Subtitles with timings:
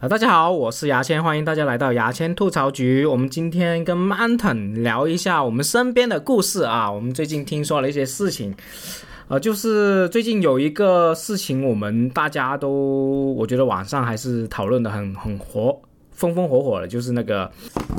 [0.00, 3.04] 啊，大家好，我是牙签，欢迎大家来到牙签吐槽局。
[3.04, 6.90] 我们今天跟 Mountain 聊一下我们身边的故事啊。
[6.90, 8.54] 我们最近听说了一些事情，
[9.28, 15.78] 呃，就是最近有一个事情，我们大家都我觉得网上还是讨论的很很火，
[16.12, 17.52] 风风火火的，就是那个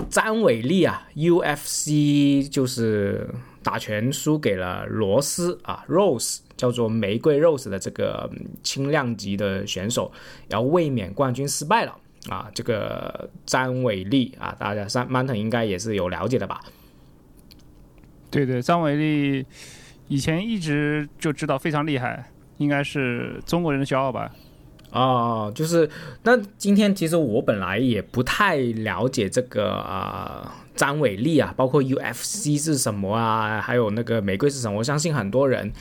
[0.10, 3.30] 张伟丽啊，UFC 就是
[3.64, 6.40] 打拳输给了罗斯啊，Rose。
[6.58, 8.30] 叫做玫瑰 Rose 的这个
[8.62, 10.12] 轻量级的选手，
[10.48, 11.98] 然后卫冕冠军失败了
[12.30, 12.52] 啊！
[12.54, 16.62] 这个张伟丽啊，大家三 Mountain 应该也是有了解的吧？
[18.30, 19.44] 对对，张伟丽
[20.08, 24.32] 以前一直就知道非常厉害，应该是中国人的骄傲吧？
[24.92, 25.90] 哦，就是
[26.24, 35.72] 那今天其实我本来也不太了解这个啊张伟丽啊，包括 UFC 是什么啊，还有那个玫瑰是什么，我相信很多人。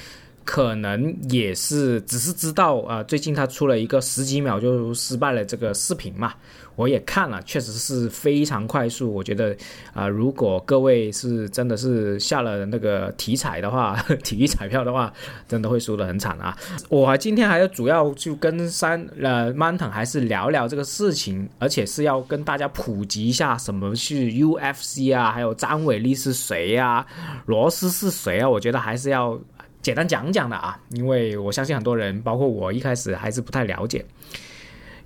[0.45, 6.35] 可能也是只是知道啊，最近他出了一个十几秒就失败了这个视频嘛，
[6.75, 9.13] 我也看了，确实是非常快速。
[9.13, 9.57] 我觉得
[9.95, 15.13] 啊，如果各位是真的是下了那个体彩的话， 体育彩票的话，
[15.47, 16.57] 真的会输得很惨啊。
[16.89, 27.07] 我今天还要主要就跟三呃 Mountain 还是聊聊这个事情，而且是要跟大家普及一下什么是 UFC 啊，还有张伟丽是谁呀，
[27.47, 28.49] 罗斯是谁啊？
[28.49, 29.39] 我觉得还是要。
[29.83, 34.05] 简单讲讲的啊，因为我相信很多人，包括我一开始还是不太了解。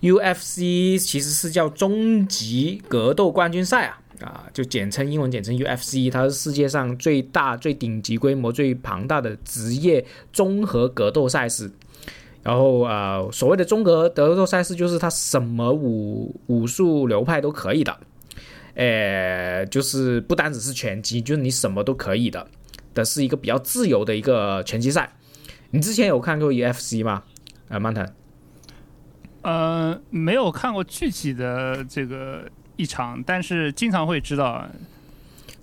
[0.00, 11.70] UFC 其实是叫终极格斗冠军赛啊，啊，就简称英文简称 UFC，它是世界上最大、最顶级规模、最庞大的职业综合格斗赛事。
[12.42, 17.98] 然后啊，所谓的综合格斗赛事，就是它什么武武术流派都可以的，
[18.74, 22.46] 诶，就是不单只是拳击，就是你什么都可以的。
[22.94, 25.10] 的是一个比较自由的一个拳击赛，
[25.70, 27.24] 你之前有看过 UFC 吗？
[27.68, 28.08] 啊，Mountain，
[29.42, 34.66] 呃，没有看过具体的这个一场，但是经常会知道，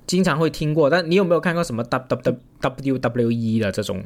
[0.05, 0.89] 经常会听过。
[0.89, 4.03] 但你有没有看过什么 W W W E 的这种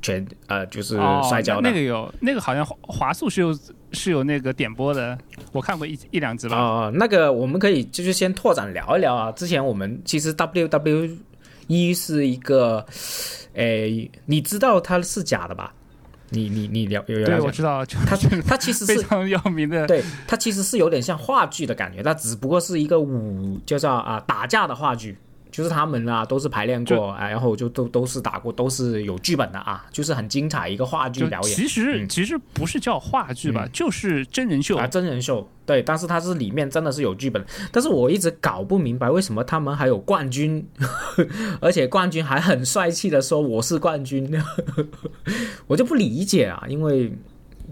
[0.00, 0.24] 拳？
[0.46, 0.96] 呃，就是
[1.28, 3.58] 摔跤的那个有，那个好像华数是有
[3.92, 5.18] 是有那个点播的，
[5.52, 6.56] 我看过一一两集吧。
[6.56, 9.32] 哦，那个我们可以就是先拓展聊一聊啊。
[9.32, 11.16] 之前我们其实 WWE。
[11.68, 12.84] 一是一个，
[13.54, 15.72] 诶，你知道它是假的吧？
[16.30, 17.46] 你你你了有了解？
[17.46, 19.86] 我知道，它它其实是非常有名的。
[19.86, 25.16] 对，它其实是有点像话剧的感觉，它只不过是一个武，叫做啊打架的话剧。
[25.58, 31.50] 就是他们啊，都是排练过，哎，然后就都都是打过，都是有剧本的啊，就是很精彩一个话剧表演。
[31.50, 35.50] 其实其实不是叫话剧吧，就是真人秀啊，真人秀。
[35.66, 40.64] 对，但是它是里面真的是有剧本，但是我一直搞不明白为什么他们还有冠军，
[41.60, 44.32] 而且冠军还很帅气的说我是冠军，
[45.66, 47.12] 我就不理解啊，因为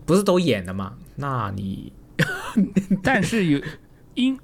[0.04, 0.94] 不是都演的嘛？
[1.14, 1.92] 那你，
[3.00, 3.60] 但是有
[4.14, 4.36] 因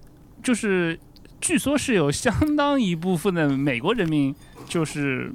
[0.45, 0.97] 就是。
[1.43, 4.33] 据说是有相当一部分的美国人民
[4.69, 5.31] 就是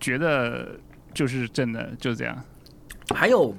[0.00, 0.78] 觉得
[1.14, 2.36] 就是真的就是这样，
[3.14, 3.54] 还有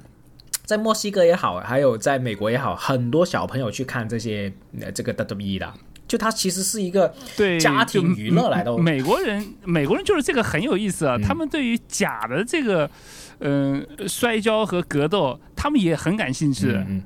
[0.66, 5.72] 在墨西哥也好，还有在美国也好，很多小朋友去看这些呃这个 WWE 的，
[6.06, 8.76] 就它其实是一个对家庭娱乐来的。
[8.76, 12.88] 美国人美国人就是这个很有意思啊，他们对于假的这个
[13.40, 16.68] 嗯摔跤和格斗，他们也很感兴趣。
[16.68, 17.02] 嗯。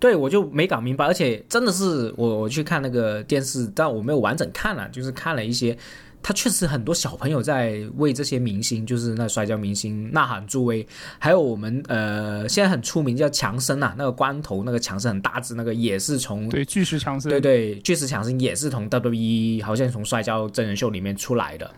[0.00, 5.76] 对，我就没搞明白，而且真的是我我去看那个电视，但我没有完整看了，就是看了一些，
[6.22, 10.86] 他确实很多小朋友在为这些明星，就是那摔跤明星呐喊助威，
[11.18, 21.70] 还有我们呃现在很出名叫强森呐，那个光头那个强森很大只那个也是从对巨石强森，对对巨石强森也是从 WWE 好像从摔跤真人秀里面出来的，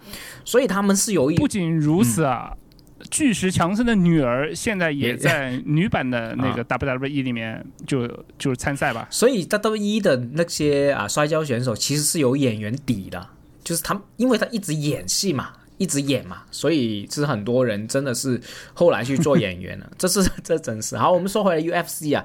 [0.44, 2.56] 所以他们是有一不仅如此啊。
[3.10, 8.06] 巨石强森的女儿现在也 在女版的那个 WWE 里面就
[8.38, 9.06] 就是参赛吧。
[9.10, 13.26] 所以 WWE 的那些啊摔跤选手其实是有演员底的，
[13.64, 18.40] 就是他因为他一直演戏嘛，一直演嘛，所以是很多人真的是
[18.74, 19.90] 后来去做演员了。
[19.98, 21.10] 这是这真是好。
[21.12, 22.24] 我们说回来 UFC 啊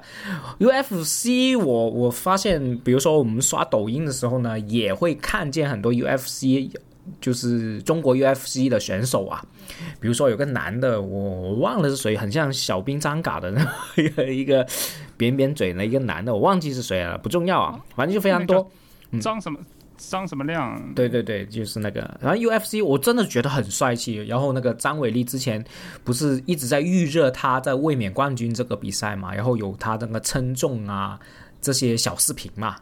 [0.58, 6.70] ，UFC 我我发现，比如说我们刷抖音的时候呢，也会看见很多 UFC。
[7.20, 9.44] 就是中国 UFC 的选手啊，
[10.00, 13.52] 比如说有个男的，我忘了是谁，很像小兵张嘎的
[13.96, 14.66] 一个一个
[15.16, 18.70] 扁扁嘴的一个男的，我忘记是谁了，不重要啊，反正就非常多。
[19.20, 19.58] 张什么
[19.96, 20.80] 张什么亮？
[20.94, 22.00] 对对对，就是那个。
[22.20, 24.16] 然后 UFC 我真的觉得很帅气。
[24.26, 25.64] 然后那个张伟丽之前
[26.04, 31.18] 不是一直在预热他在卫冕冠军这个比赛嘛，然后有他那个称重啊
[31.60, 32.76] 这些小视频嘛，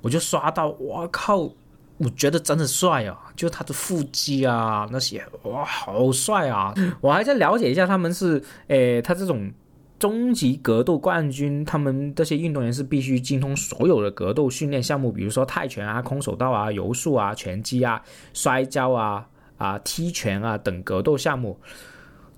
[0.00, 1.50] 我就刷到，我靠！
[1.98, 6.74] 我觉得真的帅啊，就他的腹肌啊那些，哇，好帅啊！
[7.00, 9.50] 我还在了解一下他们是，诶，他这种
[9.98, 18.02] 终极格斗冠军，他们这些运动员是必须精通所有的格斗训练项目，比如说泰拳啊、空手道啊、柔术啊、拳击啊、
[18.34, 19.26] 摔跤啊、
[19.56, 21.58] 啊踢拳啊等格斗项目，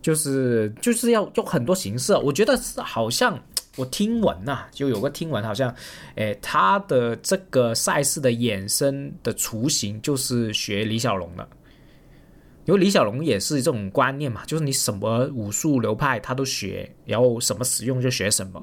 [0.01, 2.17] 就是就是要用很多形式。
[2.19, 3.37] 我觉得是好像
[3.79, 5.75] 我听闻呐、就有个听闻，好像，
[6.17, 11.49] 诶，他的这个赛事的衍生的雏形就是学李小龙的。
[12.65, 18.63] 因为李小龙也是这种观念嘛，就是你什么武术流派他都学，然后什么使用就学什么。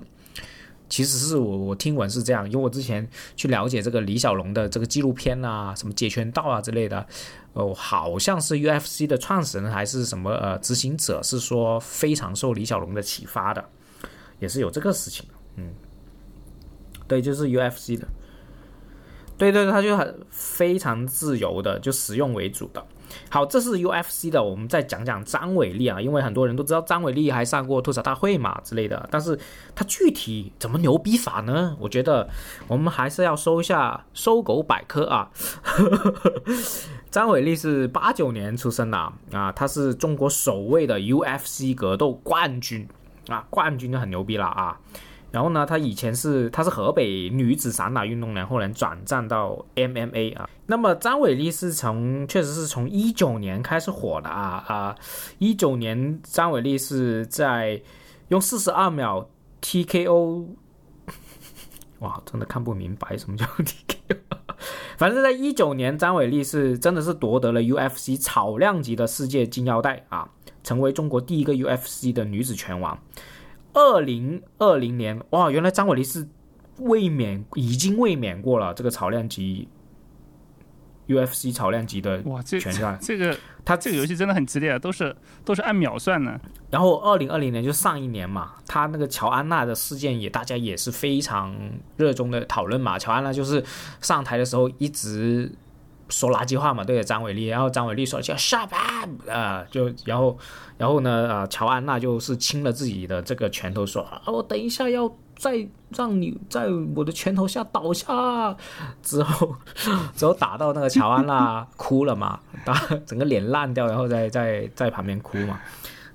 [0.88, 7.04] 其实是我我听闻是这样，因为我之前去了解这个李小龙的这个纪录片啊，什么截拳道啊之类的，
[7.54, 13.68] 哦，好像是 UFC 的创始人还是什么呃执行者是说非常受李小龙的启发的，
[14.40, 15.74] 也是有这个事情的，嗯，
[17.08, 18.08] 对，就是 UFC 的，
[19.38, 22.86] 对对对，他就很非常自由的，就实用为主的。
[23.30, 29.40] 好，这是 UFC 的，我们再讲讲张伟丽啊，因为很多人都知道张伟丽还上过吐槽大会嘛之类的，但是
[29.76, 31.78] 他具体怎么牛逼法呢？
[31.80, 32.28] 我觉得
[32.68, 35.30] 我们还是要搜一下搜狗百科啊。
[37.12, 38.98] 张伟丽是八九年出生的
[39.32, 42.86] 啊，他是中国首位的 UFC 格斗冠军
[43.28, 44.80] 啊，冠军就很牛逼了啊。
[45.32, 50.50] 然后呢，他以前是他是河北女子散打运动员，后来转战到 MMA 啊。
[50.68, 54.96] 那么张伟丽是从确实是从一九年开始火的啊啊！
[55.38, 57.82] 一九年张伟丽是在
[58.30, 59.30] 用四十二秒
[59.62, 60.48] TKO，
[62.00, 64.18] 哇，真的看不明白什么叫 TKO。
[64.98, 70.30] 反正，在一九年，张伟丽是真的是夺得了 UFC 草量级的世界金腰带啊，
[70.66, 73.00] 成为中国第一个 UFC 的女子拳王。
[73.72, 76.28] 二零二零年，哇，原来张伟丽是
[76.80, 79.68] 卫冕，已经卫冕过了这个草量级
[81.08, 82.98] UFC 草量级的哇，这拳赛。
[83.00, 86.40] 这个他这个游戏真的很激烈，啊，都是都是按秒算的。
[86.72, 91.56] 然后二零二零年就上一年嘛，他那个乔安娜的事件也大家也是非常
[91.98, 92.98] 热衷的讨论嘛。
[92.98, 93.64] 乔安娜就是
[94.02, 95.52] 上台的时候一直
[96.10, 100.38] 说垃圾话嘛，对着张伟丽，然后张伟丽说叫 shut up 啊、就然后
[100.78, 108.56] 然后呢啊、乔安娜就是亲了自己的这个拳头说啊，我等一下要再让你在我的拳头下倒下，
[109.02, 109.56] 之后
[110.16, 112.74] 之后打到那个乔安娜哭了嘛，打
[113.06, 115.60] 整个脸烂掉，然后在在在旁边哭嘛。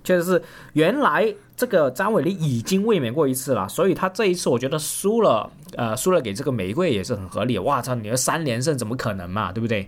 [0.02, 0.42] 确实是，
[0.72, 7.58] 原来这个张伟丽已经卫冕过一次了，所以他这一次我觉得输了，呃，输了给这个玫瑰也是很合理。
[7.58, 9.86] 哇操，你的三连胜怎么可能嘛，对不对？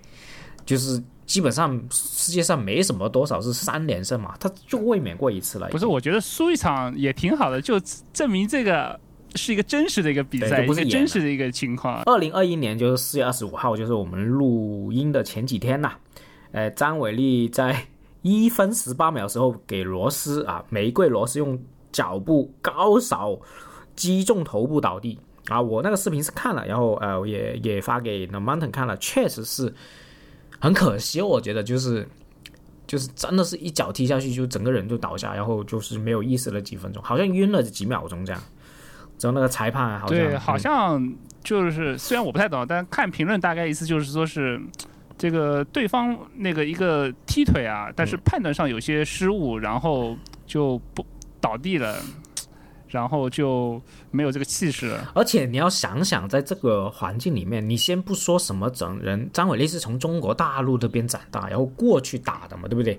[0.67, 5.67] 就是基本上世界上没什么多少是三连胜嘛，他就卫冕过一次了。
[5.71, 7.81] 不是，我觉得输一场也挺好的，就
[8.13, 9.01] 证明这个
[9.35, 12.03] 是一个真实的一个比赛，不是真实的一个情况。
[12.03, 15.93] 二零二一年就是四月二十五号，就是我们录音的前几天呐、
[16.51, 17.87] 呃，张伟丽在
[18.23, 21.61] 一分十八秒的时候给罗斯啊，玫瑰罗斯用
[21.93, 23.39] 脚步高扫
[23.95, 25.61] 击中头部倒地啊。
[25.61, 29.75] 我那个视频是看了，然后呃，也也发给 The Mountain 看了，确实是
[30.59, 32.09] 很可惜，我觉得就是。
[32.85, 38.43] 就是真的是一脚踢下去，就整个人就倒下，然后就是没有意识了几分钟，好像晕了几秒钟这样。
[39.17, 44.61] 之后那个裁判好像对，好嗯像就是虽然我不太懂，但看评论大概意思就是说是
[45.23, 50.17] 这个对方那个一个踢腿啊，但嗯是判断上有些失误，然后
[50.49, 51.07] 就不
[51.41, 51.97] 倒地了，
[52.89, 53.81] 然后就
[54.11, 55.13] 没有这个气势了。
[55.15, 62.99] 而且你要想想，在这个环境里面，你先不说什么整人，张伟丽是从中国大陆这边长大，然后过去打的嘛，对不对？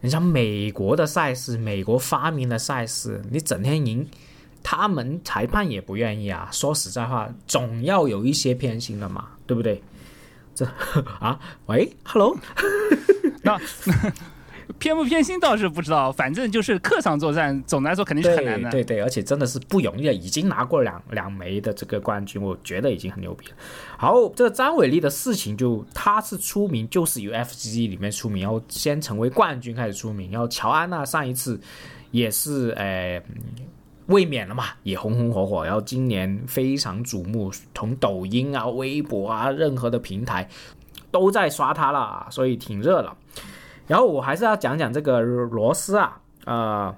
[0.00, 4.04] 你像美国的赛事，美国发明的赛事，你整天赢，
[4.60, 6.48] 他们裁判也不愿意啊。
[6.50, 9.80] 说实在话，总要有一些偏心的嘛，对不对？
[10.54, 10.64] 这
[11.20, 12.36] 啊，喂，Hello，
[13.42, 13.58] 那
[14.78, 18.70] 偏不偏心倒是不知道，反正就是客场作战，总的来说肯定是很难的。
[18.70, 23.54] 对对对，而且真的是不容易的，已经拿过两两枚的这个冠军，我觉得已经很牛逼了。
[23.98, 31.60] 好，这个张伟丽的事情就他是出名，就是 UFC 里面出名，然后先成为冠军开始出名，然后乔安娜上一次
[32.10, 33.22] 也是呃。
[34.10, 40.48] 嗯卫冕了嘛，也红红火火，然后今年非常瞩目，从抖音啊、微博啊，任何的平台
[41.10, 43.16] 都在刷他了，所以挺热了。
[43.86, 46.94] 然后我还是要讲讲这个罗斯啊，呃，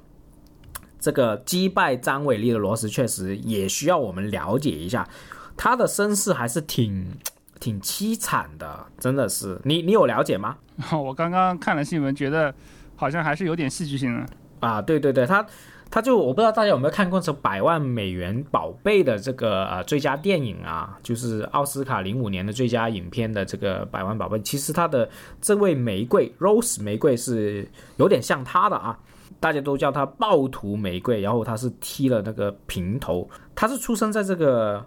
[0.99, 5.07] 这个击败张伟丽的罗斯确实也需要我们了解一下，
[5.57, 7.07] 他的身世还是挺
[7.61, 9.61] 挺凄惨的，真的是。
[9.65, 10.57] 你你有了解吗？
[10.93, 12.55] 我刚刚看了新闻，觉得
[12.97, 14.27] 好像还是有点戏剧性的。
[14.61, 15.45] 啊，对对对，他
[15.93, 24.41] 他就我不知道大家有没有看过这百万美元宝贝的这个呃最佳电影啊，就是奥斯卡零五年的最佳影片的这个百万宝贝。
[24.41, 25.07] 其实他的
[25.43, 27.69] 这位玫瑰 Rose 玫瑰是
[27.99, 28.99] 有点像他的啊，
[29.39, 31.21] 大家都叫他暴徒玫瑰。
[31.21, 34.83] 然后他是剃了那个平头，他是出生在这个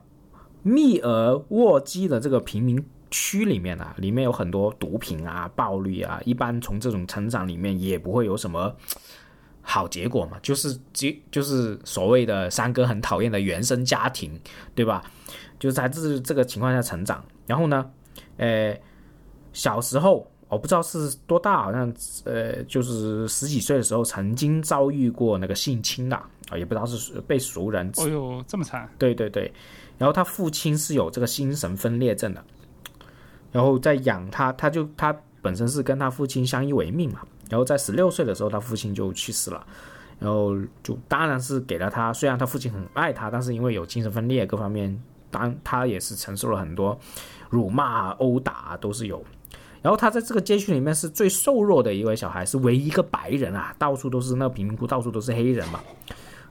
[0.63, 6.19] 密尔沃基的这个贫民区里面啊，里面有很多毒品啊、暴力啊。
[6.25, 8.75] 一般从这种成长里面也不会有什么
[9.65, 14.31] 好结果嘛，就是就就是所谓的三哥很讨厌的原生家庭，
[14.73, 15.03] 对吧？
[15.59, 17.21] 就是在这这个情况下成长。
[17.45, 17.91] 然后呢，
[18.37, 18.79] 呃，
[19.51, 20.25] 小时候。
[20.47, 21.91] 我不知道是多大，好像
[22.23, 27.91] 呃，就是十几岁的时候曾经遭遇过那个性侵的啊，也不知道是被熟人。
[27.97, 28.87] 哦呦，这么惨！
[28.99, 29.51] 对对对，
[29.97, 32.45] 然后他父亲是有这个精神分裂症的，
[33.51, 39.65] 然后在养他，他就他本身是跟他父亲相依为命嘛，然后在十六岁的时候，他父亲就去世了，
[40.19, 46.97] 然后就当然是给了他，虽然他父亲很爱他，但是因为有精神分裂各方面，当他也是承受了很多
[47.49, 49.23] 辱骂、殴打都是有。
[49.81, 55.79] 然后他在这个街区里面是最瘦弱的一位小孩，是唯一一个白人啊，到处都是那贫民窟，到处都是黑人嘛，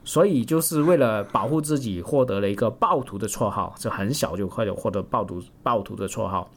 [0.05, 6.49] 所以就是为了保护自己，获得了一个暴徒的绰号，就很小就快就获得暴徒暴徒的绰号。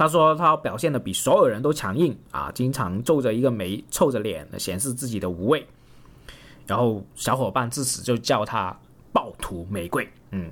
[0.00, 5.66] 他说他表现的比所有人都强硬啊，经常皱着一个眉，臭着脸，显示自己的无畏。
[6.66, 8.74] 然后小伙伴自此就叫他
[9.12, 10.50] 暴徒玫瑰，嗯。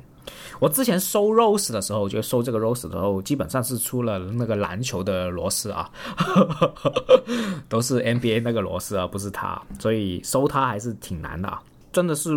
[0.61, 5.91] 我之前收 Rose 的时候，就收这个 Rose 的时候，基本上是出了那个篮球的螺丝啊，
[7.71, 12.29] 都是 NBA 那个螺丝啊，不是他，所以收他还是挺难的啊，真的是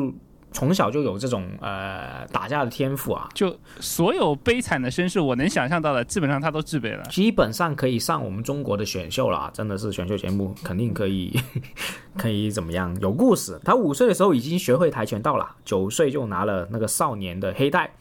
[0.51, 11.39] 从小就有这种呃打架的天赋啊，就所有悲惨的身世我能想象到的，基本上他都具备了，基本上可以上我们中国的选秀了，真的是选秀节目肯定可以，
[12.17, 12.95] 可以怎么样？
[13.01, 13.59] 有故事。
[13.63, 17.91] 他五岁的时候已经学会跆拳道了，九岁就拿了那个少年的黑带。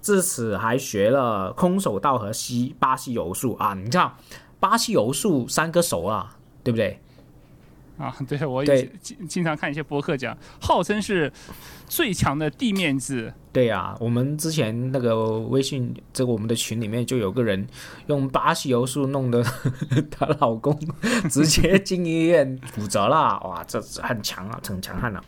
[0.00, 3.74] 自此还学了空手道和西巴西柔术啊！
[3.74, 4.16] 你知道，
[4.60, 7.00] 巴西柔术三个手啊，对不对？
[7.98, 11.30] 啊， 对，我也经经常看一些博客讲，号称是
[11.86, 13.32] 最强的地面字。
[13.52, 17.66] 对呀，我们之前那个微信这个我们的群里面就有个人
[18.06, 19.42] 用巴西柔术弄得
[20.10, 20.78] 她老公
[21.28, 25.22] 直接进医院骨折了， 哇，这很强啊，很强悍了。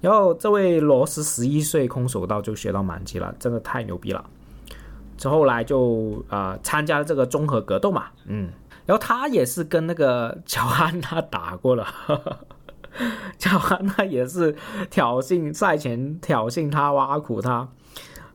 [0.00, 4.24] 然后这位罗斯十一岁空手道就学到满级了，真的太牛逼了。
[5.16, 8.50] 之后来就啊参加了这个综合格斗嘛，嗯，
[8.86, 11.86] 然后他也是跟那个乔安娜打过了，
[13.38, 14.54] 乔安娜也是
[14.90, 17.68] 挑衅赛前挑衅他挖苦他，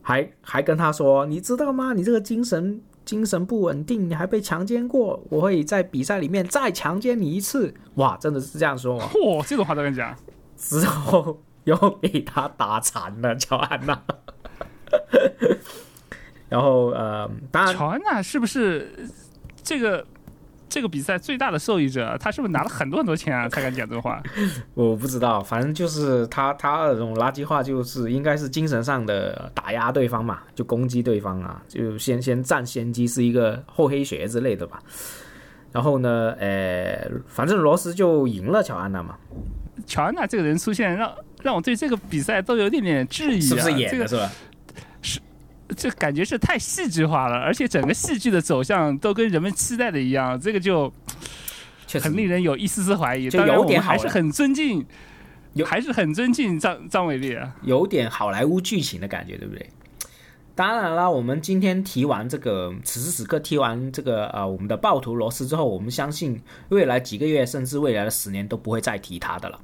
[0.01, 1.93] 还还跟他说，你知道吗？
[1.93, 7.73] 你这个精神精神不稳定，你还被强奸过，我会在比赛里面再强奸你一次。
[7.95, 9.05] 哇，真的是这样说吗？
[9.13, 10.15] 嚯，这种话都敢讲。
[10.57, 11.41] 之后。
[11.65, 14.01] 又被他打残了，乔安娜。
[16.49, 19.07] 然后呃，当然，乔安娜是不是
[19.61, 20.03] 这个
[20.69, 22.15] 这个比赛最大的受益者？
[22.19, 24.21] 他是不是拿了很多很多钱啊， 才敢讲这话？
[24.73, 34.79] 我不知道，反正就是他他那种垃圾话，就是应该是精神上的打压对方嘛，就攻击对方啊，就先先占先机，是一个厚黑学之类的吧。
[35.71, 39.15] 然后呢，呃，反正罗斯就赢了乔安娜嘛。
[39.85, 41.11] 乔安娜这个人出现，让
[41.41, 43.41] 让我对这个比赛都有点点质疑啊！
[43.41, 44.27] 是不是演的是吧？
[44.27, 44.29] 是，
[45.75, 50.91] 这感觉是太戏剧化了，而且整个戏剧的走向都跟人们期待的一样，这个就
[52.01, 53.29] 很令人有一丝丝怀疑。
[53.29, 54.85] 就有点还是很尊敬，
[55.65, 59.69] 还是很尊敬张张伟丽啊，有点好莱坞剧情的感觉，对不对？
[60.55, 69.61] 当然了，我们今天提完这个，此时此刻提完这个呃，我们的暴徒罗斯之后，我们相信未来几个月，甚至未来的十年都不会再提他的了。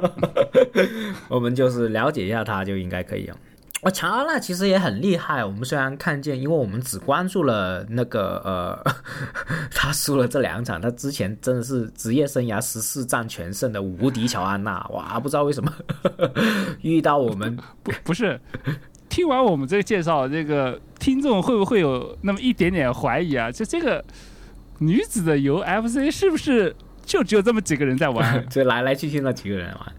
[1.28, 3.36] 我们就是了解一下他就应该可以了。
[3.82, 5.42] 哦，乔安娜其实也很厉害。
[5.44, 8.94] 我们虽然看见，因为我们只关注了那个呃，
[9.74, 14.86] 他输了这两场，他之前真的是职业生涯十四战全胜的无敌乔安娜。
[14.90, 15.72] 哇，不知道为什么
[16.82, 18.38] 遇到我们不不是。
[19.08, 23.50] 听完我们这个介绍，这个听众会不会有那么一点点怀疑啊？
[23.50, 24.04] 就这个
[24.78, 28.46] 女子的 UFC 是不是就只有这么几个人在玩？
[28.48, 29.92] 就来来去去那几个人玩，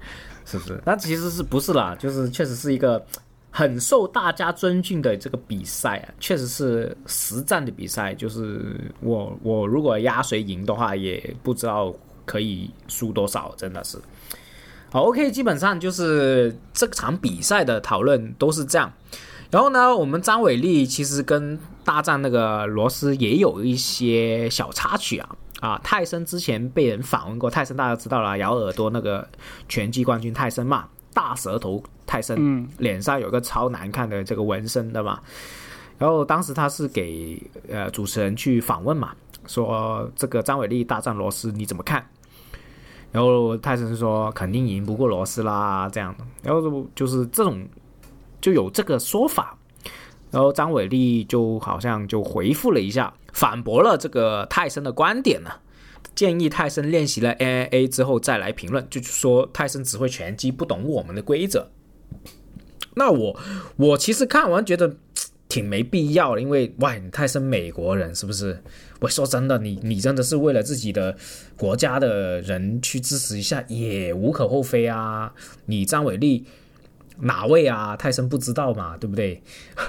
[0.46, 0.80] 是不是？
[0.86, 1.94] 那其实是不是啦？
[2.00, 3.06] 就是确实是一个
[3.52, 8.16] 很受大家尊敬的这个比赛啊，确实是实战的比赛。
[8.16, 11.94] 就是我我如果压谁赢的话，也不知道
[12.26, 14.00] 可以输多少，真的是。
[14.90, 18.92] 好，OK，基本上就是这场比赛的讨论都是这样。
[19.50, 25.36] 然后呢，我们张伟丽其实跟大战那个罗斯也有一些小插曲啊。
[25.60, 29.28] 啊，泰森之前被人访问过，泰森大家知道了，咬耳朵那个
[29.70, 35.20] 拳击冠军泰森嘛，大舌头泰森，脸上有个超难看的这个纹身的嘛。
[35.98, 39.12] 然后当时他是给呃主持人去访问嘛，
[39.46, 42.04] 说这个张伟丽大战罗斯你怎么看？
[43.12, 47.68] 然后泰森说肯定赢不过罗斯啦，这样的，然后就是这种
[48.40, 49.56] 就有这个说法，
[50.32, 55.52] 然后张伟丽就好像就回复了一下，反驳了这个泰森的观点呢，
[56.16, 61.70] 建议泰森练习了 NIA 之后再来评论，就是说泰森只会拳击，不懂我们的规则。
[62.96, 63.40] 那我
[63.78, 64.98] 我其实看完觉得
[65.48, 68.62] 挺没必要的，因为哇，你泰森美国人是不是？
[69.00, 71.18] 我说真的，你你真的是为了自己的
[71.58, 75.34] 国家的人去支持一下，也无可厚非啊。
[75.66, 76.46] 你张伟丽
[77.22, 77.96] 哪位啊？
[77.96, 79.42] 泰森不知道嘛，对不对？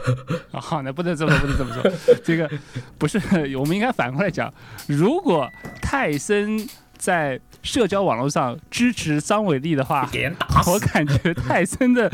[0.52, 1.92] 好，那不能这么不能这么说。
[2.22, 2.50] 这个
[2.98, 3.18] 不是，
[3.56, 4.52] 我们应该反过来讲，
[4.86, 5.48] 如果
[5.80, 10.08] 泰森在社交网络上支持张伟丽的话，
[10.66, 12.10] 我感觉泰森的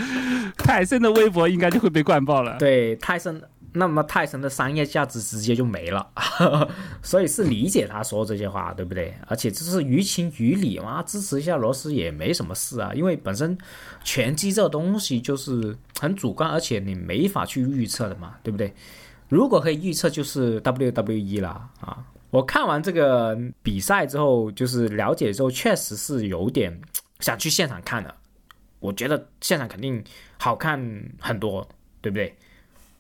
[0.57, 2.57] 泰森的微博应该就会被灌爆了。
[2.59, 3.43] 对，泰森。
[3.79, 6.11] 那么泰森的商业价值直接就没了，
[7.03, 9.15] 所以是理解他说这些话，对不对？
[9.27, 12.93] 而且这是于情于理嘛，支持一下罗斯也没什么事啊。
[12.93, 13.57] 因为本身
[14.03, 18.75] 拳击这东西就是很主观，而且你没法去预测的嘛，对不对？
[19.29, 21.49] 如果可以预测，就是 WWE 了
[21.81, 22.05] 啊！
[22.31, 26.81] 我看完这个比赛之后，就是了解之后，确实是有点
[27.21, 28.15] 想去现场看的。
[28.81, 30.03] 我觉得现场肯定
[30.39, 30.81] 好看
[31.21, 31.69] 很多，
[32.01, 32.35] 对不对？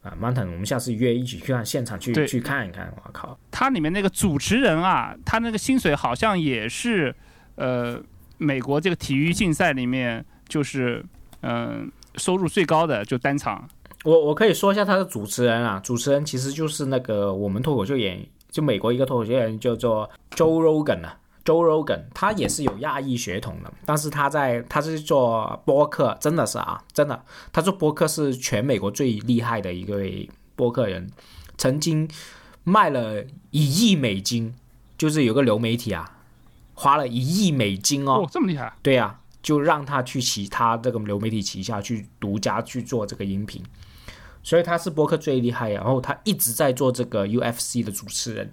[0.02, 2.92] 啊，Mountain，我们下次约一起去看现场去去看一看。
[3.04, 7.14] 我靠，他里面那个主持人啊，他那个薪水好像也是，
[7.56, 8.00] 呃，
[8.38, 11.04] 美国这个体育竞赛里面就是
[11.42, 13.68] 嗯收入最高的，就单场。
[14.04, 21.18] 我我可以说一下他的主持人啊，主持人其实就是那个我们脱口秀演员，就美国一个脱口秀演员叫做 Joe Rogan 啊。
[21.44, 31.10] Joe Rogan，他也是有亚裔血统的，但是他在他是做播客，真的是啊，真的，他做播客是全美国最厉害的一位播客人，
[31.56, 32.06] 曾经
[32.64, 34.54] 卖了一亿美金，
[34.98, 36.18] 就是有个流媒体啊，
[36.74, 38.74] 花了一亿美金哦，这么厉害？
[38.82, 43.64] 对呀，就让他去其他这个流媒体旗下去独家去做这个音频，
[44.42, 48.52] 所以他是播客最厉害，然后他一直在做这个 UFC 的主持人。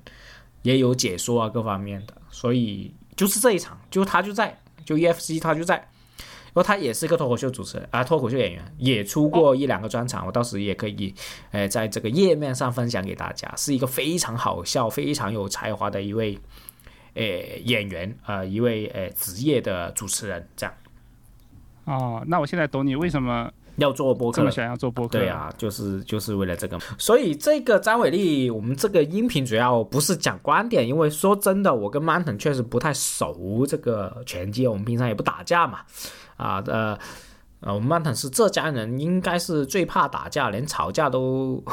[0.66, 11.14] 也有解说啊，各方面的，所以就是这一场，就他就在，就 UFC 他就在，然后他也是一个脱口秀主持人啊，脱口秀演员，也出过一两个专场，我到时也可以，
[11.52, 16.36] 呃，在这个页面上分享给大家，是一个非常好笑、非常有才华的一位，
[17.14, 17.24] 呃，
[17.64, 20.74] 演员，呃，一位呃职业的主持人，这样。
[21.84, 23.52] 哦，那我现在懂你为什么。
[23.78, 26.80] 要做播客，这么想要做播客，对啊，就是就是为了这个。
[26.98, 35.80] 所以这个张伟丽，我们这个音频主要不是讲观点，因为说真的，我跟 Mountain 确实不太熟这个拳击，我们平常也不打架嘛。
[36.38, 36.98] 啊，呃，
[37.62, 41.64] 呃，我们 Mountain 是浙江人，应该是最怕打架，连吵架都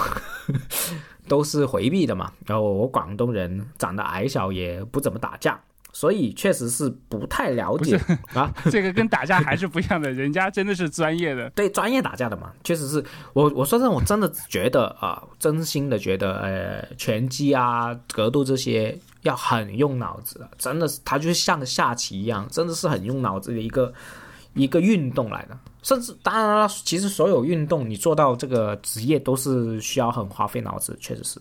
[1.29, 2.33] 都是回避的嘛。
[2.47, 5.61] 然后我广东人，长得矮小，也不怎么打架。
[5.93, 8.01] 所以确实是不太了解
[8.35, 23.93] 啊， 这个跟打架还是不一样的，人家真的是专业的， 对专业打架的嘛，确实是我我说真的，我真的觉得啊，真心的觉得，呃，拳击啊、格斗这些要很用脑子的，真的是它就是像下棋一样，真的是很用脑子的一个
[24.55, 25.59] 一个运动来的。
[25.83, 31.41] 甚至当然了，其实所有运动你做到这个职业都是需要很花费脑子，确实是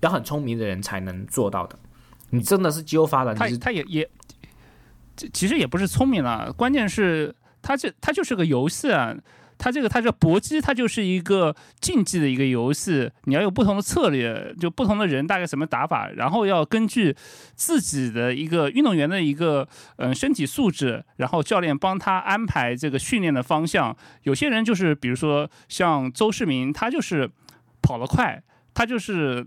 [0.00, 1.76] 要很聪明的人才能做到的。
[2.30, 4.08] 你真的是肌肉发达，他他也也，
[5.32, 9.14] 其实也不是聪明了，关键是他这他就是个游戏啊，
[9.58, 17.14] 他这个他这搏击，它就是一个竞技的一个游戏，你要有不同的策略，就不同的人大概什么打法，然后要根据
[17.54, 23.94] 自己的一个运动员的一个嗯身体素质，然后教练帮他安排这个训练的方向。
[24.22, 27.30] 有些人就是比如说像邹市明，他就是
[27.82, 29.46] 跑得快，他就是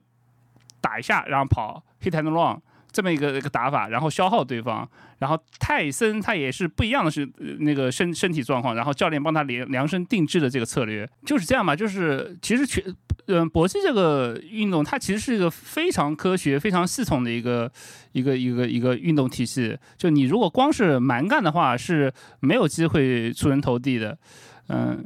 [0.79, 2.61] 打一下然后跑 hit and run。
[2.93, 7.27] 这么一个一个打法，然后消耗对方，然后泰森他也是不一样的是
[7.59, 12.83] 那个身身体状况，然后教练帮他量量身定制的这个策略就是这样嘛，就是其实全
[13.25, 17.71] 嗯搏击这个运动它其实是一个非常科学、非常系统的一个
[18.11, 19.75] 一个一个一个运动体系。
[19.97, 24.15] 就你如果光是蛮干的话，是没有机会出人头地的。
[24.69, 25.03] 嗯，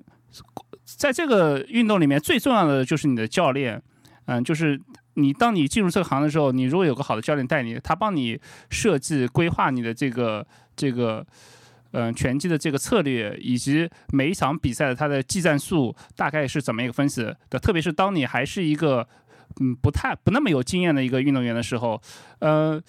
[0.83, 3.81] 在这个运动里面最重要的就是你的教练，
[4.25, 4.77] 嗯，就是。
[5.19, 11.25] 你当你进入这个行的时候，你如果有个好的教练带你，他帮你设计规划你的这个这个，
[11.91, 17.59] 嗯，拳击的这个策略，以及每一场比赛的它的技战术大概是怎么一个分析的。
[17.59, 19.07] 特别是当你还是一个
[19.59, 21.99] 嗯不太不那么有经验的一个运动员的时候，
[22.39, 22.79] 呃，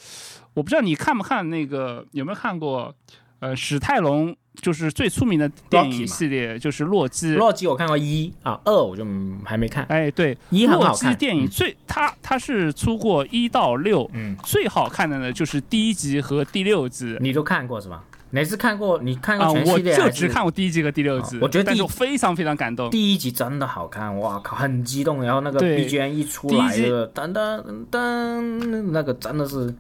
[0.53, 2.95] 我不知道你看不看那个有没有看过，
[3.41, 4.37] 呃，史泰龙。
[4.61, 9.07] 就是最出名的电影系列就是《洛基》，洛基我看过一啊，二我就
[9.45, 9.85] 还没看。
[9.89, 11.15] 哎，对，一很好看。
[11.17, 17.17] 电影最他他是出过一到六，嗯，最好看的呢就是第一集和第六集。
[17.21, 18.03] 你都看过是吧？
[18.31, 19.01] 你是看过？
[19.01, 19.97] 你看啊，过全系列？
[19.97, 22.91] 就只看过第一集和第六集，啊我觉得第一非常非常感动。
[22.91, 25.23] 第一集真的好看，哇靠，很激动。
[25.23, 29.75] 然后那个 BGM 一出来噔噔噔噔，那个真的是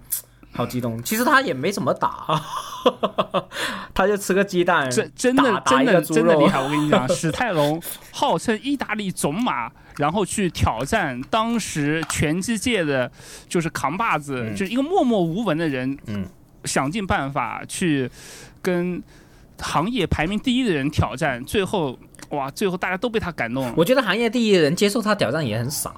[0.58, 1.00] 好激动。
[1.02, 2.26] 其实他也没怎么打，
[3.94, 6.60] 他就吃个鸡蛋，真真的真的真的厉害！
[6.60, 13.10] 我跟你讲， 史泰龙号称意大利种马，然后去挑战当时拳击界的
[13.48, 16.26] 就是扛把子，嗯就是一个默默无闻的人，嗯，
[16.64, 18.10] 想尽办法去
[18.60, 19.00] 跟
[19.60, 21.98] 行业排名第一的人挑战，最后
[22.30, 23.74] 哇，最后大家都被他感动了。
[23.76, 25.92] 我觉得行业第一的人接受他挑战也很傻，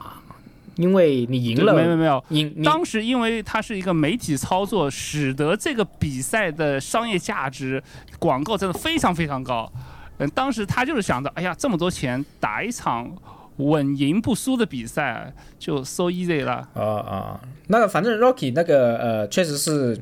[0.81, 7.83] 因为你赢了，没有没有没有，赢你当时因为它是一个媒体操作，使得这个比赛的商业价值、
[8.19, 9.71] 广告真的非常非常高。
[10.19, 13.11] 嗯，当时他就是想着，哎呀，这么多钱打一场
[13.57, 16.69] 稳赢不输的比赛，就 so easy 了。
[16.75, 19.99] 啊啊，那个反正 Rocky 那个呃，确实是，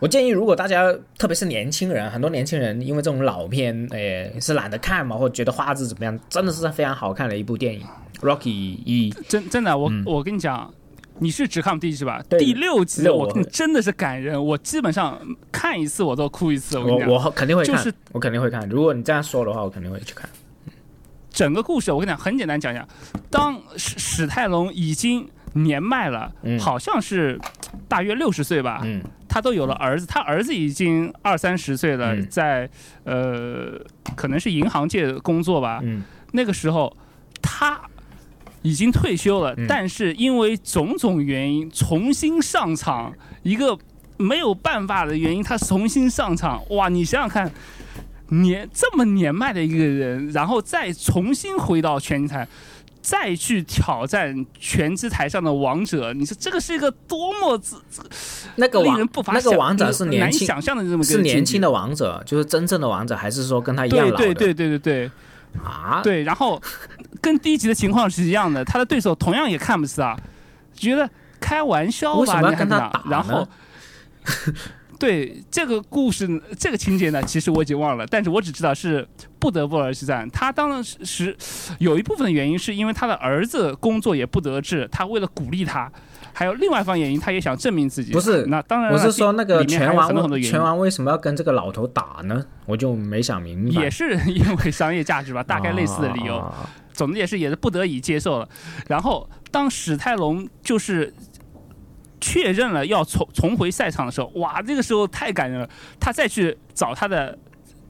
[0.00, 7.82] 我建议如果大家特别是年轻人，很多年轻人因为这种老片，诶、是懒得看嘛，或者觉得画质怎么样，真的是非常好看的一部电影。
[8.20, 10.72] Rocky 一，真真的，我、我跟你讲。
[11.20, 12.20] 你是只看第一集吧？
[12.28, 15.16] 第六集我真的是感人，我基本上
[15.52, 16.76] 看一次我都哭一次。
[16.76, 18.68] 我跟你讲，我我肯定会看，就是我肯定会看。
[18.68, 20.28] 如果你这样说的话，我肯定会去看。
[21.30, 22.84] 整个故事我跟你讲很简单讲一下，
[23.30, 25.24] 当史史泰龙已经
[25.54, 27.40] 年迈了，嗯好像是
[27.88, 32.68] 大约六十岁吧，嗯他都有了儿子，他儿子已经二三十岁了，嗯在
[33.04, 33.80] 呃
[34.14, 36.96] 可能是银行界工作吧，嗯那个时候
[37.42, 37.80] 他。
[38.66, 43.12] 已经退休了，嗯但是因为种种原因重新上场，
[43.42, 43.78] 一个
[44.16, 46.62] 没有办法的原因，他重新上场。
[46.70, 47.52] 哇，你想想看，
[48.28, 52.48] 年这么年迈的一个人，然后再重新回到拳击台，
[53.04, 57.76] 再去挑战拳击台上的王者，你说这个是一个多么自
[58.56, 64.16] 那个王令人不法那个王者是年轻想象的这么个是年轻的王者，就是真正的王者，还是说跟他一样老的？
[64.16, 65.10] 对对对对对对
[65.62, 66.58] 啊，对，然后
[67.20, 70.18] 跟第一集的情况是一样的，他的对手同样也看不起啊，
[70.72, 71.06] 觉得
[71.38, 73.48] 开玩笑吧，你跟他然后呢。
[75.04, 76.26] 对这个故事，
[76.58, 79.06] 这个情节呢，其实我已经忘了，但是我只知道是
[79.38, 80.26] 不得不而去战。
[80.30, 81.36] 他当时是
[81.78, 85.92] 有一部分的原因，是因为他的儿子工作也不得志，他为了鼓励他，
[86.32, 88.12] 还有另外一方原因，他也想证明自己。
[88.12, 92.42] 不是那当然了，我是说那个拳王拳王为什么要跟这个老头打呢？
[92.64, 93.82] 我就没想明白。
[93.82, 96.38] 也是因为商业价值吧，大概类似的理由。
[96.38, 98.48] 啊总之也是也是不得已接受了。
[98.86, 101.12] 然后当史泰龙就是
[102.24, 105.68] 确认了要重重回赛场的时候，哇，这个时候太感人了。
[106.00, 107.38] 他再去找他的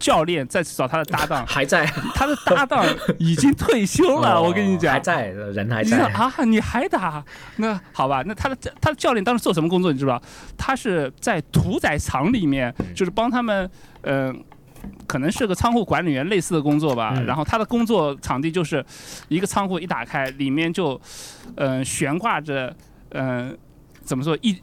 [0.00, 2.84] 教练，再去找他的搭档， 还在，他的搭档
[3.20, 4.42] 已经退休了。
[4.42, 5.98] 我跟你讲哦还，在，人还在。
[6.12, 6.32] 啊？
[6.44, 7.24] 你还打？
[7.58, 9.92] 那好吧，那他的他的教练当时做什么工作？
[9.92, 10.20] 你知道？
[10.58, 13.70] 他是在屠宰场里面，就是帮他们，
[14.02, 14.44] 嗯、
[15.06, 17.12] 可能是个仓库管理员类似的工作吧。
[17.16, 18.84] 嗯然后他的工作场地就是
[19.28, 21.00] 一个仓库一打开，里面就，
[21.54, 22.74] 嗯、悬挂着，
[23.10, 23.56] 嗯、
[24.04, 24.56] 怎么说一。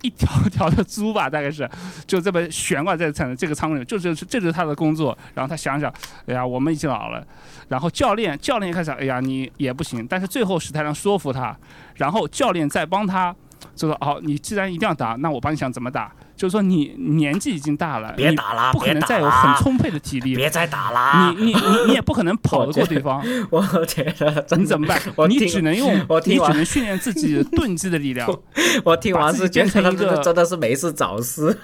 [0.00, 1.68] 一条条的猪吧，大概是，
[2.06, 5.18] 就这么悬挂在这个仓库里，就是这就是他的工作。
[5.34, 5.92] 然后他想想，
[6.26, 7.26] 哎呀，我们已经老了，
[7.66, 11.58] 然后教练教练一开始，哎呀，你也不行，但是最后史泰龙说服他，
[11.96, 13.34] 然后教练再帮他，
[13.74, 21.34] 就说哦，你既然一定要打，那我帮你想怎么打，就是说你年纪已经大了，你别打了，不可能再有很，充沛的体力，别再打了！
[21.36, 23.20] 你你你你也不可能跑得过对方，
[23.50, 25.26] 我觉得你怎么办我？
[25.26, 28.26] 你听只能用我，听你只能训练自己钝击的力量。
[28.84, 31.58] 我听完是觉得他把自己变成一个真的是没事找事。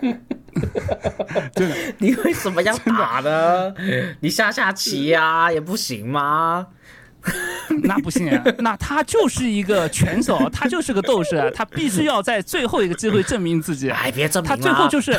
[1.54, 3.72] 真的，你为什么要打呢？
[4.20, 6.66] 你下下棋呀、也不行吗？
[7.82, 13.90] 那不行，那他就是一个拳手，他就是个斗士， 他必须要在最后一个机会证明自己。
[13.90, 14.56] 哎，别证明他。
[14.56, 15.18] 最后就是，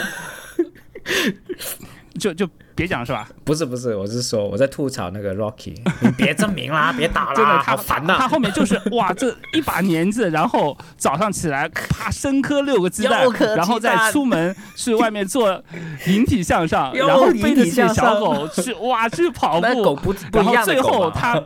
[2.19, 3.27] 就就别讲是吧？
[3.43, 15.61] 不是不是，我是说我在吐槽那个 Rocky， 你别证明啦， 别打真的，啦，他好烦呐、他后面就是 哇，这一把年纪，然后早上起来啪生磕六个鸡蛋然后再出门去外面做
[16.07, 18.05] 引体向上，又然后背着向上。
[18.05, 19.83] 小狗去哇去跑步。
[19.83, 21.43] 狗步，不不然后一样的最后他。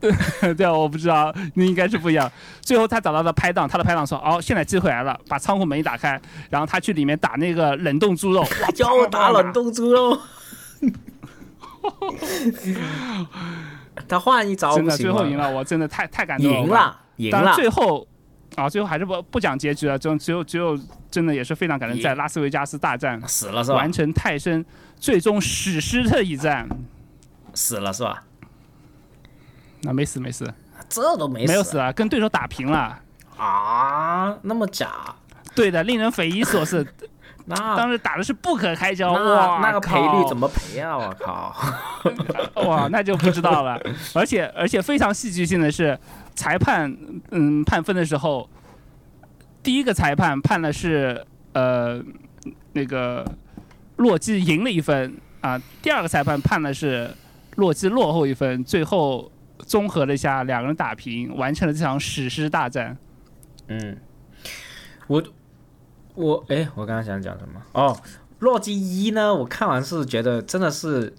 [0.00, 0.10] 对
[0.54, 2.30] 对，我不知道，那应该是不一样。
[2.62, 10.18] 最后他找到了拍档，他的拍档说：“哦，现在机会来了，把仓库门一打开，然后他去里面打那个冷冻猪肉， 教我打冷冻猪肉。
[14.08, 16.58] 他换一招真的不行最后赢了，我真的太太感动了。
[16.58, 17.54] 赢了，赢了。
[17.54, 18.06] 最后
[18.56, 20.78] 啊，最后还是不不讲结局了，就只有只有
[21.10, 23.92] 真的也是非常感人，在拉斯维加斯大战死了是吧完？
[23.92, 24.64] 成泰森
[24.98, 26.68] 最终史诗的一战。
[27.52, 28.22] 死了是吧？
[29.82, 30.52] 那没死没死，
[30.88, 32.98] 这都没死没有死啊，跟对手打平了。
[33.36, 34.36] 啊？
[34.42, 34.90] 那么假？
[35.54, 36.86] 对的，令人匪夷所思。
[37.46, 40.96] 那当时打的是不可开交，哇，那个赔率怎么赔啊？
[40.96, 41.52] 我靠！
[42.68, 43.80] 哇，那就不知道了。
[44.14, 45.98] 而且而且非常戏剧性的是，
[46.36, 46.94] 裁判
[47.30, 48.48] 嗯判分的时候，
[49.62, 52.00] 第一个裁判判的是呃
[52.74, 53.26] 那个
[53.96, 57.10] 洛基赢了一分啊，第二个裁判判的是
[57.56, 59.32] 洛基落后一分，最后
[59.66, 62.96] 综合了一下，两个人打平，完成了这场史诗大战。
[63.68, 63.96] 嗯，
[65.06, 65.22] 我
[66.14, 67.60] 我哎，我刚刚想讲什么？
[67.72, 67.96] 哦，
[68.40, 69.34] 洛基一呢？
[69.34, 71.14] 我看完是觉得真的是，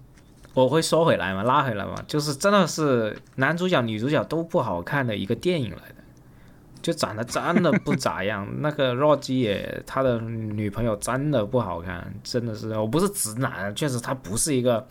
[0.53, 5.95] 我会收回来嘛，拉回来嘛，就是真的是男主角、女主角都不好看的一个电影来的，
[6.81, 8.47] 就长得真的不咋样。
[8.59, 14.85] 那个洛基也，他的女朋友真的不好看，真的是，我不是直男，确实他不是一个。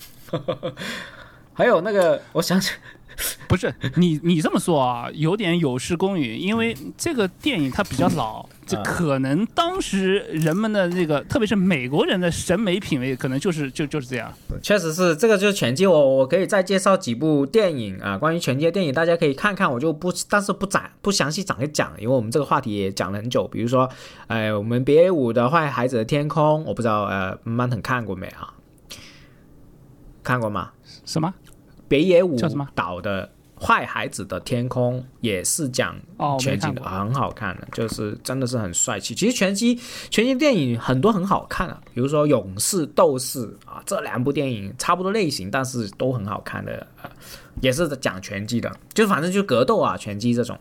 [1.52, 2.72] 还有那个，我想起
[3.46, 14.32] 不是你，你这么说啊，有点有失公允，因为这个电影它比较老，这可能当时人们的这个，特别是美国人的审美品味，可能就是就就是这样。
[14.62, 23.46] 确实是这个就是拳击，我我可以再介绍几部电影啊，关于拳击的电影，大家可以看看，我就不，但是不展不详细展开讲，因为我们这个话题也讲了很久。
[23.48, 23.90] 比如说，
[24.28, 28.54] 呃，我们别五的坏孩子的天空，我不知道呃曼腾看过没啊？
[30.22, 30.70] 看过吗？
[31.04, 31.32] 什么？
[31.88, 33.28] 北野武叫什么导的
[33.60, 35.96] 《坏孩子的天空》也是讲
[36.38, 36.82] 拳击的。
[36.82, 39.14] 很好看的，就是真的是很帅气。
[39.14, 47.10] 其实拳击拳击电影很多很好看啊，比如说《勇士斗士》啊，这两部电影差不多类型，但是都很好看的，呃、
[47.60, 50.56] 也是讲拳击的，就反正就格斗啊，拳击这种。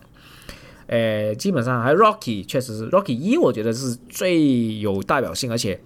[0.88, 5.80] 呃，基本上还有 Rocky，确实是 Rocky 一，我觉得是最有代表性，而且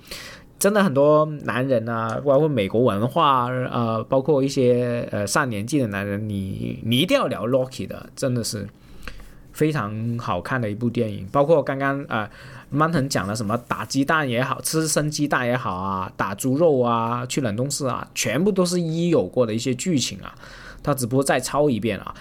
[0.64, 8.66] 真的很多男人啊，包括美国文化，呃，包括一些呃上年纪的男人，你你一定要聊 Rocky 的，真的是
[9.53, 11.29] 非常好看的一部电影。
[11.31, 12.31] 包括刚刚啊，
[12.70, 20.35] 曼腾讲了什么打鸡蛋也好，吃生鸡蛋也好啊，打猪肉啊，去冷冻室啊，全部都是一有过的一些剧情啊。
[20.85, 22.14] 他只不过再抄一遍啊，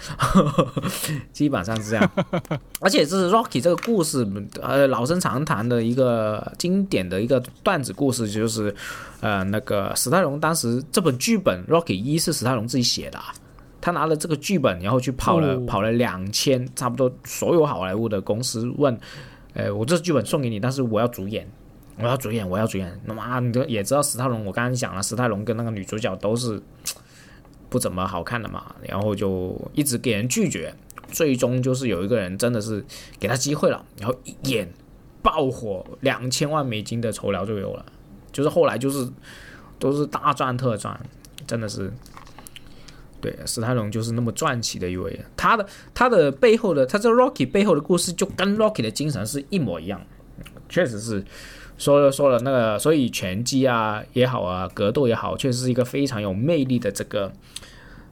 [1.33, 2.11] 基本上是这样。
[2.79, 4.25] 而且这是 Rocky 这个故事，
[4.61, 8.73] 呃，老生常谈的一个经典的一个段子故事，就是，
[9.19, 13.25] 呃，那个史泰龙当时这本剧本 Rocky 一是史泰龙自己写的啊，
[13.81, 18.97] 他拿了这个剧本，然后去跑了、哦跑了两千，差不多所有好莱坞的公司问，
[19.53, 21.45] 呃，我这剧本送给你，但是我要主演。
[21.99, 22.99] 我要主演，我要主演。
[23.05, 26.59] 那么你都也知道史泰龙，我刚刚讲了，史泰龙跟那个女主角都是
[27.73, 30.71] 不怎么好看的嘛，然后就一直给人拒绝，
[31.11, 32.85] 最终就是有一个人真的是
[33.19, 34.71] 给他机会了，然后一演
[35.23, 37.83] 爆火，两千万美金的酬劳就有了，
[38.31, 39.09] 就是后来就是
[39.79, 40.99] 都是大赚特赚，
[41.47, 41.91] 真的是。
[43.19, 50.01] 对，史泰龙就是那么赚起的一位，他的他的背后的他这 Rocky 背后的故事就跟 Rocky 的精神是一模一样，
[50.67, 51.23] 确实是
[51.77, 57.31] 说了说了那个，所以拳击啊也好啊，格斗也好，确实是一个非常有魅力的这个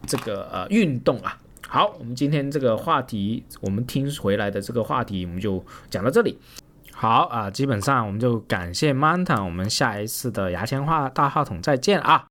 [0.08, 1.38] 这个呃运动啊。
[1.68, 6.38] 好，我们今天这个话题，我们听回来的这个话题，我们就讲到这里。
[6.92, 12.28] 好啊，基本上我们就感谢 Manta，我们下一次的牙签话大话筒再见啊。